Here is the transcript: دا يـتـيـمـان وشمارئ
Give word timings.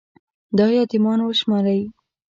دا 0.57 0.67
يـتـيـمـان 0.77 1.19
وشمارئ 1.23 1.79